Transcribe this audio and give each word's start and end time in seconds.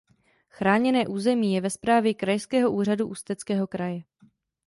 Chráněné 0.49 1.07
území 1.07 1.53
je 1.53 1.61
ve 1.61 1.69
správě 1.69 2.13
Krajského 2.13 2.71
úřadu 2.71 3.07
Ústeckého 3.07 3.67
kraje. 3.67 4.01